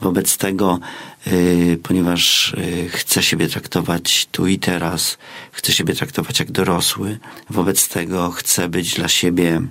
Wobec 0.00 0.36
tego, 0.36 0.78
yy, 1.26 1.78
ponieważ 1.82 2.54
yy, 2.56 2.88
chcę 2.88 3.22
siebie 3.22 3.48
traktować 3.48 4.28
tu 4.32 4.46
i 4.46 4.58
teraz, 4.58 5.18
chcę 5.52 5.72
siebie 5.72 5.94
traktować 5.94 6.38
jak 6.38 6.50
dorosły, 6.50 7.18
wobec 7.50 7.88
tego 7.88 8.30
chcę 8.30 8.68
być 8.68 8.94
dla 8.94 9.08
siebie 9.08 9.62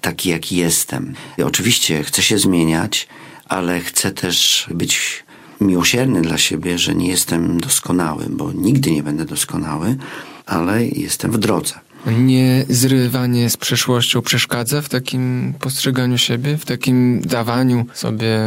taki, 0.00 0.30
jaki 0.30 0.56
jestem. 0.56 1.14
I 1.38 1.42
oczywiście 1.42 2.04
chcę 2.04 2.22
się 2.22 2.38
zmieniać, 2.38 3.08
ale 3.48 3.80
chcę 3.80 4.10
też 4.10 4.66
być 4.70 5.24
miłosierny 5.60 6.22
dla 6.22 6.38
siebie, 6.38 6.78
że 6.78 6.94
nie 6.94 7.08
jestem 7.08 7.60
doskonały, 7.60 8.26
bo 8.30 8.52
nigdy 8.52 8.90
nie 8.90 9.02
będę 9.02 9.24
doskonały, 9.24 9.96
ale 10.46 10.86
jestem 10.86 11.30
w 11.30 11.38
drodze. 11.38 11.74
Nie 12.06 12.64
zrywanie 12.68 13.50
z 13.50 13.56
przeszłością 13.56 14.22
przeszkadza 14.22 14.82
w 14.82 14.88
takim 14.88 15.54
postrzeganiu 15.60 16.18
siebie, 16.18 16.56
w 16.56 16.64
takim 16.64 17.20
dawaniu 17.20 17.86
sobie 17.94 18.38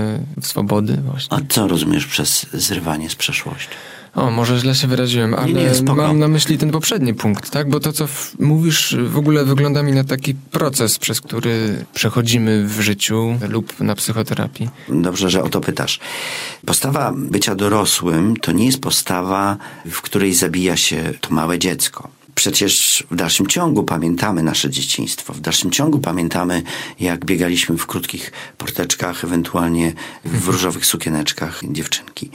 swobody 0.41 0.97
właśnie. 1.05 1.37
A 1.37 1.41
co 1.49 1.67
rozumiesz 1.67 2.05
przez 2.05 2.45
zrywanie 2.53 3.09
z 3.09 3.15
przeszłością? 3.15 3.75
O, 4.15 4.31
może 4.31 4.59
źle 4.59 4.75
się 4.75 4.87
wyraziłem, 4.87 5.33
ale 5.33 5.53
nie, 5.53 5.71
nie, 5.83 5.93
mam 5.95 6.19
na 6.19 6.27
myśli 6.27 6.57
ten 6.57 6.71
poprzedni 6.71 7.13
punkt, 7.13 7.49
tak? 7.49 7.69
Bo 7.69 7.79
to, 7.79 7.93
co 7.93 8.07
mówisz, 8.39 8.95
w 9.07 9.17
ogóle 9.17 9.45
wygląda 9.45 9.83
mi 9.83 9.91
na 9.91 10.03
taki 10.03 10.33
proces, 10.33 10.99
przez 10.99 11.21
który 11.21 11.85
przechodzimy 11.93 12.67
w 12.67 12.81
życiu 12.81 13.39
lub 13.49 13.79
na 13.79 13.95
psychoterapii. 13.95 14.69
Dobrze, 14.89 15.29
że 15.29 15.43
o 15.43 15.49
to 15.49 15.61
pytasz. 15.61 15.99
Postawa 16.65 17.13
bycia 17.15 17.55
dorosłym 17.55 18.37
to 18.37 18.51
nie 18.51 18.65
jest 18.65 18.81
postawa, 18.81 19.57
w 19.85 20.01
której 20.01 20.33
zabija 20.33 20.77
się 20.77 21.13
to 21.21 21.33
małe 21.33 21.59
dziecko. 21.59 22.09
Przecież 22.35 23.03
w 23.11 23.15
dalszym 23.15 23.47
ciągu 23.47 23.83
pamiętamy 23.83 24.43
nasze 24.43 24.69
dzieciństwo. 24.69 25.33
W 25.33 25.41
dalszym 25.41 25.71
ciągu 25.71 25.99
pamiętamy, 25.99 26.63
jak 26.99 27.25
biegaliśmy 27.25 27.77
w 27.77 27.85
krótkich 27.85 28.31
porteczkach, 28.57 29.23
ewentualnie 29.23 29.93
w 30.25 30.47
różowych 30.47 30.85
sukieneczkach 30.85 31.61
dziewczynki. 31.63 32.29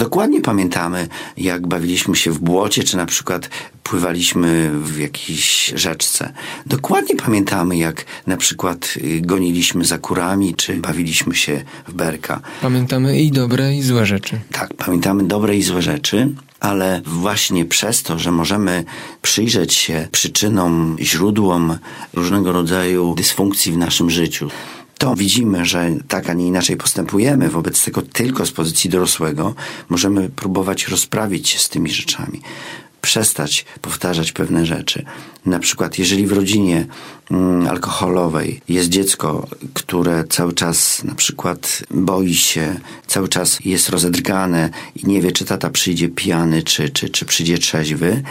Dokładnie 0.00 0.40
pamiętamy, 0.40 1.08
jak 1.36 1.66
bawiliśmy 1.66 2.16
się 2.16 2.30
w 2.30 2.38
błocie, 2.38 2.84
czy 2.84 2.96
na 2.96 3.06
przykład 3.06 3.50
pływaliśmy 3.82 4.70
w 4.82 4.98
jakiejś 4.98 5.72
rzeczce. 5.76 6.32
Dokładnie 6.66 7.16
pamiętamy, 7.16 7.76
jak 7.76 8.04
na 8.26 8.36
przykład 8.36 8.94
y, 8.96 9.20
goniliśmy 9.20 9.84
za 9.84 9.98
kurami, 9.98 10.54
czy 10.54 10.74
bawiliśmy 10.74 11.34
się 11.34 11.64
w 11.88 11.92
berka. 11.92 12.40
Pamiętamy 12.62 13.20
i 13.20 13.30
dobre, 13.30 13.76
i 13.76 13.82
złe 13.82 14.06
rzeczy. 14.06 14.40
Tak, 14.52 14.74
pamiętamy 14.74 15.24
dobre 15.24 15.56
i 15.56 15.62
złe 15.62 15.82
rzeczy, 15.82 16.28
ale 16.60 17.02
właśnie 17.06 17.64
przez 17.64 18.02
to, 18.02 18.18
że 18.18 18.32
możemy 18.32 18.84
przyjrzeć 19.22 19.74
się 19.74 20.08
przyczynom, 20.12 20.96
źródłom 21.00 21.78
różnego 22.12 22.52
rodzaju 22.52 23.14
dysfunkcji 23.14 23.72
w 23.72 23.76
naszym 23.76 24.10
życiu, 24.10 24.48
to 25.00 25.14
widzimy, 25.14 25.64
że 25.64 25.90
tak, 26.08 26.30
a 26.30 26.32
nie 26.32 26.46
inaczej 26.46 26.76
postępujemy, 26.76 27.48
wobec 27.48 27.84
tego 27.84 28.02
tylko 28.02 28.46
z 28.46 28.52
pozycji 28.52 28.90
dorosłego 28.90 29.54
możemy 29.88 30.28
próbować 30.28 30.88
rozprawić 30.88 31.48
się 31.48 31.58
z 31.58 31.68
tymi 31.68 31.90
rzeczami 31.90 32.40
przestać 33.00 33.64
powtarzać 33.80 34.32
pewne 34.32 34.66
rzeczy. 34.66 35.04
Na 35.46 35.58
przykład, 35.58 35.98
jeżeli 35.98 36.26
w 36.26 36.32
rodzinie 36.32 36.86
mm, 37.30 37.66
alkoholowej 37.68 38.60
jest 38.68 38.88
dziecko, 38.88 39.46
które 39.74 40.24
cały 40.28 40.52
czas 40.52 41.04
na 41.04 41.14
przykład 41.14 41.82
boi 41.90 42.34
się, 42.34 42.80
cały 43.06 43.28
czas 43.28 43.58
jest 43.64 43.88
rozedrgane 43.88 44.70
i 44.96 45.06
nie 45.06 45.22
wie, 45.22 45.32
czy 45.32 45.44
tata 45.44 45.70
przyjdzie 45.70 46.08
pijany, 46.08 46.62
czy, 46.62 46.90
czy, 46.90 47.08
czy 47.08 47.24
przyjdzie 47.24 47.58
trzeźwy, 47.58 48.22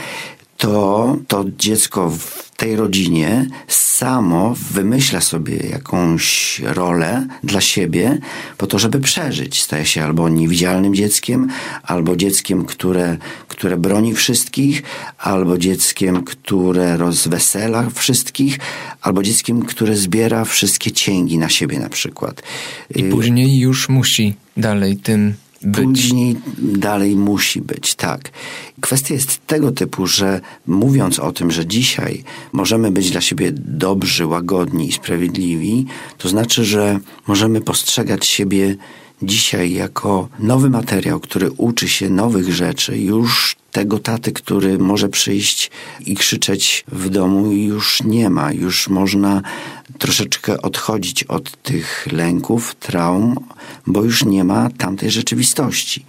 to 0.59 1.17
to 1.27 1.45
dziecko 1.57 2.09
w 2.09 2.51
tej 2.57 2.75
rodzinie 2.75 3.47
samo 3.67 4.55
wymyśla 4.71 5.21
sobie 5.21 5.57
jakąś 5.57 6.59
rolę 6.59 7.27
dla 7.43 7.61
siebie 7.61 8.17
po 8.57 8.67
to, 8.67 8.79
żeby 8.79 8.99
przeżyć. 8.99 9.61
Staje 9.61 9.85
się 9.85 10.03
albo 10.03 10.29
niewidzialnym 10.29 10.95
dzieckiem, 10.95 11.47
albo 11.83 12.15
dzieckiem, 12.15 12.65
które, 12.65 13.17
które 13.47 13.77
broni 13.77 14.15
wszystkich, 14.15 14.83
albo 15.17 15.57
dzieckiem, 15.57 16.23
które 16.23 16.97
rozwesela 16.97 17.89
wszystkich, 17.93 18.59
albo 19.01 19.23
dzieckiem, 19.23 19.65
które 19.65 19.95
zbiera 19.95 20.45
wszystkie 20.45 20.91
cięgi 20.91 21.37
na 21.37 21.49
siebie 21.49 21.79
na 21.79 21.89
przykład. 21.89 22.43
I 22.95 23.03
później 23.03 23.59
już 23.59 23.89
musi 23.89 24.33
dalej 24.57 24.97
tym 24.97 25.33
być. 25.61 25.85
Później 25.85 26.35
dalej 26.59 27.15
musi 27.15 27.61
być, 27.61 27.95
tak. 27.95 28.29
Kwestia 28.81 29.13
jest 29.13 29.47
tego 29.47 29.71
typu, 29.71 30.07
że 30.07 30.41
mówiąc 30.67 31.19
o 31.19 31.31
tym, 31.31 31.51
że 31.51 31.65
dzisiaj 31.65 32.23
możemy 32.51 32.91
być 32.91 33.11
dla 33.11 33.21
siebie 33.21 33.51
dobrzy, 33.55 34.25
łagodni 34.25 34.87
i 34.87 34.91
sprawiedliwi, 34.91 35.85
to 36.17 36.29
znaczy, 36.29 36.65
że 36.65 36.99
możemy 37.27 37.61
postrzegać 37.61 38.25
siebie 38.25 38.75
dzisiaj 39.21 39.73
jako 39.73 40.29
nowy 40.39 40.69
materiał, 40.69 41.19
który 41.19 41.51
uczy 41.51 41.89
się 41.89 42.09
nowych 42.09 42.53
rzeczy, 42.53 42.97
już 42.97 43.55
tego 43.71 43.99
taty, 43.99 44.31
który 44.31 44.77
może 44.77 45.09
przyjść 45.09 45.71
i 46.05 46.15
krzyczeć 46.15 46.85
w 46.87 47.09
domu, 47.09 47.51
już 47.51 48.03
nie 48.03 48.29
ma. 48.29 48.51
Już 48.51 48.87
można 48.87 49.41
troszeczkę 49.97 50.61
odchodzić 50.61 51.23
od 51.23 51.63
tych 51.63 52.07
lęków, 52.11 52.75
traum, 52.75 53.35
bo 53.87 54.03
już 54.03 54.25
nie 54.25 54.43
ma 54.43 54.69
tamtej 54.69 55.11
rzeczywistości 55.11 56.05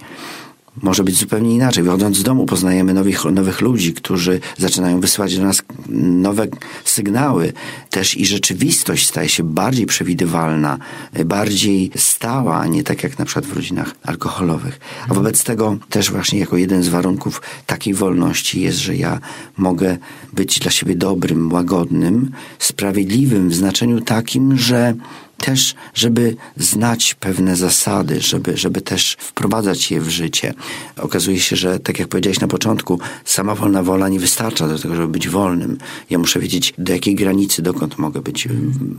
może 0.83 1.03
być 1.03 1.17
zupełnie 1.17 1.55
inaczej. 1.55 1.83
Wychodząc 1.83 2.17
z 2.17 2.23
domu 2.23 2.45
poznajemy 2.45 2.93
nowych, 2.93 3.25
nowych 3.25 3.61
ludzi, 3.61 3.93
którzy 3.93 4.39
zaczynają 4.57 4.99
wysyłać 4.99 5.37
do 5.37 5.43
nas 5.43 5.61
nowe 5.89 6.47
sygnały. 6.85 7.53
Też 7.89 8.17
i 8.17 8.25
rzeczywistość 8.25 9.07
staje 9.07 9.29
się 9.29 9.43
bardziej 9.43 9.85
przewidywalna, 9.85 10.77
bardziej 11.25 11.91
stała, 11.95 12.59
a 12.59 12.67
nie 12.67 12.83
tak 12.83 13.03
jak 13.03 13.19
na 13.19 13.25
przykład 13.25 13.45
w 13.45 13.53
rodzinach 13.53 13.95
alkoholowych. 14.03 14.79
A 15.09 15.13
wobec 15.13 15.43
tego 15.43 15.77
też 15.89 16.11
właśnie 16.11 16.39
jako 16.39 16.57
jeden 16.57 16.83
z 16.83 16.87
warunków 16.87 17.41
takiej 17.65 17.93
wolności 17.93 18.61
jest, 18.61 18.77
że 18.77 18.95
ja 18.95 19.19
mogę 19.57 19.97
być 20.33 20.59
dla 20.59 20.71
siebie 20.71 20.95
dobrym, 20.95 21.53
łagodnym, 21.53 22.31
sprawiedliwym 22.59 23.49
w 23.49 23.55
znaczeniu 23.55 24.01
takim, 24.01 24.57
że 24.57 24.93
też, 25.41 25.75
żeby 25.93 26.35
znać 26.57 27.13
pewne 27.13 27.55
zasady, 27.55 28.21
żeby, 28.21 28.57
żeby 28.57 28.81
też 28.81 29.17
wprowadzać 29.19 29.91
je 29.91 30.01
w 30.01 30.09
życie. 30.09 30.53
Okazuje 30.97 31.39
się, 31.39 31.55
że 31.55 31.79
tak 31.79 31.99
jak 31.99 32.07
powiedziałeś 32.07 32.39
na 32.39 32.47
początku, 32.47 32.99
sama 33.25 33.55
wolna 33.55 33.83
wola 33.83 34.09
nie 34.09 34.19
wystarcza 34.19 34.67
do 34.67 34.79
tego, 34.79 34.95
żeby 34.95 35.07
być 35.07 35.29
wolnym. 35.29 35.77
Ja 36.09 36.17
muszę 36.17 36.39
wiedzieć, 36.39 36.73
do 36.77 36.93
jakiej 36.93 37.15
granicy, 37.15 37.61
dokąd 37.61 37.97
mogę 37.97 38.21
być, 38.21 38.47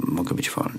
mogę 0.02 0.34
być 0.34 0.50
wolny. 0.50 0.78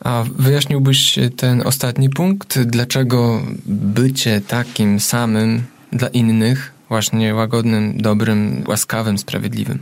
A 0.00 0.24
wyjaśniłbyś 0.38 1.18
ten 1.36 1.62
ostatni 1.66 2.10
punkt? 2.10 2.58
Dlaczego 2.58 3.42
bycie 3.66 4.40
takim 4.40 5.00
samym 5.00 5.62
dla 5.92 6.08
innych, 6.08 6.72
właśnie 6.88 7.34
łagodnym, 7.34 7.98
dobrym, 7.98 8.64
łaskawym, 8.68 9.18
sprawiedliwym, 9.18 9.78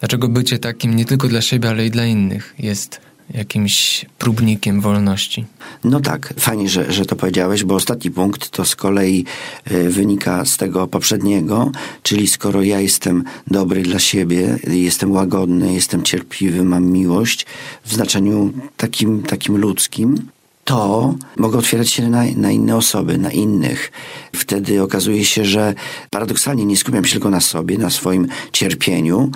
dlaczego 0.00 0.28
bycie 0.28 0.58
takim 0.58 0.96
nie 0.96 1.04
tylko 1.04 1.28
dla 1.28 1.40
siebie, 1.40 1.68
ale 1.68 1.86
i 1.86 1.90
dla 1.90 2.04
innych 2.04 2.54
jest 2.58 3.00
jakimś 3.34 4.06
próbnikiem 4.18 4.80
wolności. 4.80 5.44
No 5.84 6.00
tak, 6.00 6.34
fajnie, 6.38 6.68
że, 6.68 6.92
że 6.92 7.04
to 7.06 7.16
powiedziałeś, 7.16 7.64
bo 7.64 7.74
ostatni 7.74 8.10
punkt 8.10 8.50
to 8.50 8.64
z 8.64 8.76
kolei 8.76 9.24
y, 9.70 9.90
wynika 9.90 10.44
z 10.44 10.56
tego 10.56 10.86
poprzedniego, 10.86 11.70
czyli 12.02 12.28
skoro 12.28 12.62
ja 12.62 12.80
jestem 12.80 13.24
dobry 13.46 13.82
dla 13.82 13.98
siebie, 13.98 14.58
jestem 14.66 15.12
łagodny, 15.12 15.74
jestem 15.74 16.02
cierpliwy, 16.02 16.64
mam 16.64 16.84
miłość 16.84 17.46
w 17.84 17.94
znaczeniu 17.94 18.52
takim, 18.76 19.22
takim 19.22 19.56
ludzkim, 19.56 20.28
to 20.66 21.14
mogę 21.36 21.58
otwierać 21.58 21.90
się 21.90 22.08
na, 22.08 22.24
na, 22.36 22.50
inne 22.50 22.76
osoby, 22.76 23.18
na 23.18 23.30
innych. 23.30 23.92
Wtedy 24.32 24.82
okazuje 24.82 25.24
się, 25.24 25.44
że 25.44 25.74
paradoksalnie 26.10 26.64
nie 26.64 26.76
skupiam 26.76 27.04
się 27.04 27.12
tylko 27.12 27.30
na 27.30 27.40
sobie, 27.40 27.78
na 27.78 27.90
swoim 27.90 28.28
cierpieniu, 28.52 29.30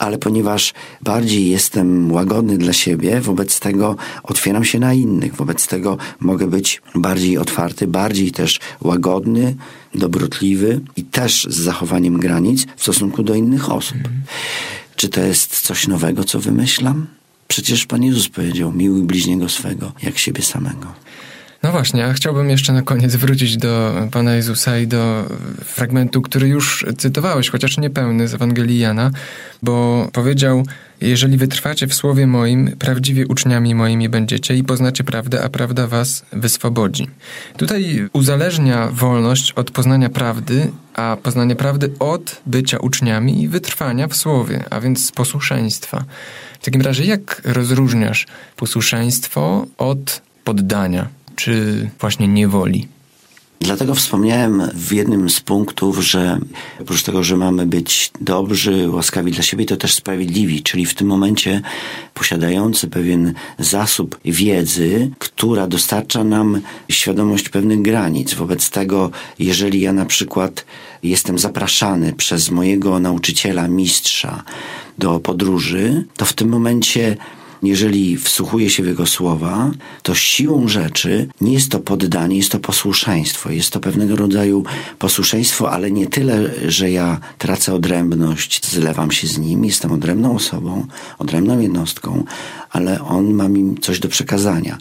ale 0.00 0.18
ponieważ 0.18 0.74
bardziej 1.02 1.50
jestem 1.50 2.12
łagodny 2.12 2.58
dla 2.58 2.72
siebie, 2.72 3.20
wobec 3.20 3.60
tego 3.60 3.96
otwieram 4.22 4.64
się 4.64 4.78
na 4.78 4.94
innych, 4.94 5.34
wobec 5.34 5.66
tego 5.66 5.96
mogę 6.20 6.46
być 6.46 6.82
bardziej 6.94 7.38
otwarty, 7.38 7.86
bardziej 7.86 8.32
też 8.32 8.60
łagodny, 8.80 9.56
dobrotliwy 9.94 10.80
i 10.96 11.04
też 11.04 11.46
z 11.50 11.56
zachowaniem 11.56 12.18
granic 12.18 12.66
w 12.76 12.82
stosunku 12.82 13.22
do 13.22 13.34
innych 13.34 13.72
osób. 13.72 13.96
Mhm. 13.96 14.22
Czy 14.96 15.08
to 15.08 15.20
jest 15.20 15.60
coś 15.60 15.88
nowego, 15.88 16.24
co 16.24 16.40
wymyślam? 16.40 17.06
Przecież 17.48 17.86
Pan 17.86 18.02
Jezus 18.02 18.28
powiedział, 18.28 18.72
miłuj 18.72 19.02
bliźniego 19.02 19.48
swego, 19.48 19.92
jak 20.02 20.18
siebie 20.18 20.42
samego. 20.42 20.86
No 21.62 21.72
właśnie, 21.72 22.06
a 22.06 22.12
chciałbym 22.12 22.50
jeszcze 22.50 22.72
na 22.72 22.82
koniec 22.82 23.16
wrócić 23.16 23.56
do 23.56 23.94
Pana 24.10 24.34
Jezusa 24.34 24.78
i 24.78 24.86
do 24.86 25.24
fragmentu, 25.64 26.22
który 26.22 26.48
już 26.48 26.86
cytowałeś, 26.98 27.50
chociaż 27.50 27.78
niepełny 27.78 28.28
z 28.28 28.34
Ewangelii 28.34 28.78
Jana, 28.78 29.10
bo 29.62 30.08
powiedział, 30.12 30.66
jeżeli 31.00 31.36
wytrwacie 31.36 31.86
w 31.86 31.94
słowie 31.94 32.26
moim, 32.26 32.76
prawdziwie 32.78 33.26
uczniami 33.26 33.74
moimi 33.74 34.08
będziecie 34.08 34.56
i 34.56 34.64
poznacie 34.64 35.04
prawdę, 35.04 35.44
a 35.44 35.48
prawda 35.48 35.86
was 35.86 36.24
wyswobodzi. 36.32 37.08
Tutaj 37.56 38.08
uzależnia 38.12 38.88
wolność 38.92 39.52
od 39.52 39.70
poznania 39.70 40.08
prawdy, 40.08 40.70
a 40.94 41.16
poznanie 41.22 41.56
prawdy 41.56 41.90
od 41.98 42.40
bycia 42.46 42.78
uczniami 42.78 43.42
i 43.42 43.48
wytrwania 43.48 44.08
w 44.08 44.16
słowie, 44.16 44.64
a 44.70 44.80
więc 44.80 45.12
posłuszeństwa. 45.12 46.04
W 46.60 46.64
takim 46.64 46.82
razie, 46.82 47.04
jak 47.04 47.42
rozróżniasz 47.44 48.26
posłuszeństwo 48.56 49.66
od 49.78 50.22
poddania? 50.44 51.19
Czy 51.40 51.90
właśnie 52.00 52.28
niewoli? 52.28 52.88
Dlatego 53.60 53.94
wspomniałem 53.94 54.62
w 54.74 54.92
jednym 54.92 55.30
z 55.30 55.40
punktów, 55.40 56.04
że 56.04 56.38
oprócz 56.80 57.02
tego, 57.02 57.24
że 57.24 57.36
mamy 57.36 57.66
być 57.66 58.10
dobrzy, 58.20 58.90
łaskawi 58.90 59.32
dla 59.32 59.42
siebie, 59.42 59.66
to 59.66 59.76
też 59.76 59.94
sprawiedliwi, 59.94 60.62
czyli 60.62 60.86
w 60.86 60.94
tym 60.94 61.06
momencie 61.08 61.62
posiadający 62.14 62.88
pewien 62.88 63.34
zasób 63.58 64.20
wiedzy, 64.24 65.10
która 65.18 65.66
dostarcza 65.66 66.24
nam 66.24 66.60
świadomość 66.88 67.48
pewnych 67.48 67.82
granic. 67.82 68.34
Wobec 68.34 68.70
tego, 68.70 69.10
jeżeli 69.38 69.80
ja 69.80 69.92
na 69.92 70.06
przykład 70.06 70.64
jestem 71.02 71.38
zapraszany 71.38 72.12
przez 72.12 72.50
mojego 72.50 73.00
nauczyciela, 73.00 73.68
mistrza 73.68 74.42
do 74.98 75.20
podróży, 75.20 76.04
to 76.16 76.24
w 76.24 76.32
tym 76.32 76.48
momencie 76.48 77.16
jeżeli 77.62 78.16
wsłuchuje 78.16 78.70
się 78.70 78.82
w 78.82 78.86
jego 78.86 79.06
słowa, 79.06 79.70
to 80.02 80.14
siłą 80.14 80.68
rzeczy 80.68 81.28
nie 81.40 81.52
jest 81.52 81.70
to 81.70 81.78
poddanie, 81.78 82.36
jest 82.36 82.52
to 82.52 82.58
posłuszeństwo. 82.58 83.50
Jest 83.50 83.70
to 83.70 83.80
pewnego 83.80 84.16
rodzaju 84.16 84.64
posłuszeństwo, 84.98 85.70
ale 85.70 85.90
nie 85.90 86.06
tyle, 86.06 86.50
że 86.68 86.90
ja 86.90 87.20
tracę 87.38 87.74
odrębność, 87.74 88.66
zlewam 88.66 89.10
się 89.10 89.26
z 89.26 89.38
nim, 89.38 89.64
jestem 89.64 89.92
odrębną 89.92 90.34
osobą, 90.34 90.86
odrębną 91.18 91.60
jednostką, 91.60 92.24
ale 92.70 93.04
on 93.04 93.32
ma 93.32 93.48
mi 93.48 93.74
coś 93.80 94.00
do 94.00 94.08
przekazania 94.08 94.78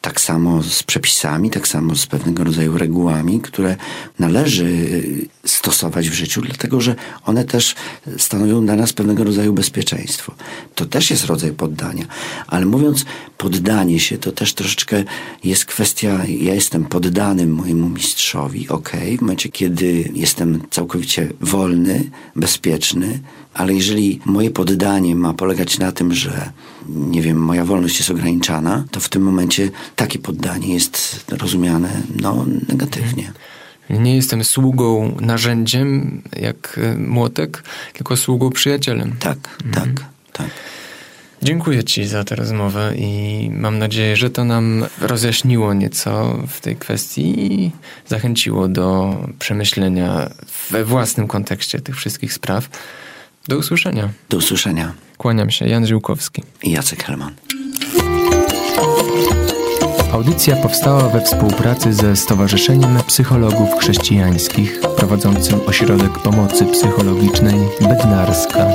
tak 0.00 0.20
samo 0.20 0.62
z 0.62 0.82
przepisami, 0.82 1.50
tak 1.50 1.68
samo 1.68 1.96
z 1.96 2.06
pewnego 2.06 2.44
rodzaju 2.44 2.78
regułami, 2.78 3.40
które 3.40 3.76
należy 4.18 4.64
y, 4.64 5.28
stosować 5.44 6.10
w 6.10 6.12
życiu, 6.12 6.42
dlatego 6.42 6.80
że 6.80 6.94
one 7.24 7.44
też 7.44 7.74
stanowią 8.18 8.66
dla 8.66 8.76
nas 8.76 8.92
pewnego 8.92 9.24
rodzaju 9.24 9.52
bezpieczeństwo. 9.52 10.34
To 10.74 10.86
też 10.86 11.10
jest 11.10 11.24
rodzaj 11.24 11.52
poddania, 11.52 12.04
ale 12.46 12.66
mówiąc 12.66 13.04
poddanie 13.38 14.00
się, 14.00 14.18
to 14.18 14.32
też 14.32 14.54
troszeczkę 14.54 15.04
jest 15.44 15.64
kwestia, 15.64 16.24
ja 16.26 16.54
jestem 16.54 16.84
poddanym 16.84 17.52
mojemu 17.52 17.88
mistrzowi, 17.88 18.68
ok, 18.68 18.92
w 19.18 19.20
momencie, 19.20 19.48
kiedy 19.48 20.10
jestem 20.14 20.62
całkowicie 20.70 21.32
wolny, 21.40 22.10
bezpieczny, 22.36 23.20
ale 23.54 23.74
jeżeli 23.74 24.20
moje 24.24 24.50
poddanie 24.50 25.14
ma 25.14 25.34
polegać 25.34 25.78
na 25.78 25.92
tym, 25.92 26.14
że 26.14 26.52
nie 26.88 27.22
wiem, 27.22 27.36
moja 27.36 27.64
wolność 27.64 27.98
jest 27.98 28.10
ograniczana, 28.10 28.84
to 28.90 29.00
w 29.00 29.08
tym 29.08 29.22
momencie 29.22 29.70
takie 29.96 30.18
poddanie 30.18 30.74
jest 30.74 31.24
rozumiane 31.30 32.02
no, 32.20 32.44
negatywnie. 32.68 33.32
Nie 33.90 34.16
jestem 34.16 34.44
sługą, 34.44 35.16
narzędziem 35.20 36.22
jak 36.36 36.80
e, 36.82 36.98
młotek, 36.98 37.62
tylko 37.92 38.16
sługą 38.16 38.50
przyjacielem. 38.50 39.16
Tak, 39.20 39.38
mhm. 39.64 39.94
tak, 39.94 40.04
tak. 40.32 40.50
Dziękuję 41.42 41.84
Ci 41.84 42.06
za 42.06 42.24
tę 42.24 42.36
rozmowę 42.36 42.92
i 42.96 43.50
mam 43.52 43.78
nadzieję, 43.78 44.16
że 44.16 44.30
to 44.30 44.44
nam 44.44 44.84
rozjaśniło 45.00 45.74
nieco 45.74 46.38
w 46.48 46.60
tej 46.60 46.76
kwestii 46.76 47.52
i 47.52 47.70
zachęciło 48.06 48.68
do 48.68 49.16
przemyślenia 49.38 50.30
we 50.70 50.84
własnym 50.84 51.28
kontekście 51.28 51.80
tych 51.80 51.96
wszystkich 51.96 52.32
spraw. 52.32 52.68
Do 53.48 53.58
usłyszenia. 53.58 54.08
Do 54.28 54.36
usłyszenia. 54.36 55.07
Kłaniam 55.18 55.50
się, 55.50 55.68
Jan 55.68 55.86
Żyłkowski 55.86 56.42
i 56.62 56.70
Jacek 56.70 57.04
Helman. 57.04 57.34
Audycja 60.12 60.56
powstała 60.56 61.08
we 61.08 61.20
współpracy 61.20 61.92
ze 61.92 62.16
Stowarzyszeniem 62.16 62.98
Psychologów 63.06 63.68
Chrześcijańskich 63.80 64.80
prowadzącym 64.96 65.60
Ośrodek 65.66 66.18
Pomocy 66.18 66.64
Psychologicznej 66.64 67.58
Bednarska. 67.80 68.66